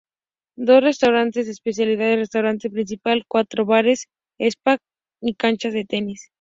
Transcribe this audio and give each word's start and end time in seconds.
Dos 0.55 0.81
restaurantes 0.81 1.45
de 1.45 1.51
especialidades, 1.51 2.17
restaurante 2.17 2.71
principal, 2.71 3.23
cuatro 3.27 3.65
bares, 3.67 4.07
spa 4.39 4.79
y 5.21 5.35
canchas 5.35 5.73
de 5.73 5.85
tenis. 5.85 6.29